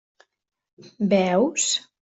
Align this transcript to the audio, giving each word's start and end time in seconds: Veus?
Veus? 1.13 1.65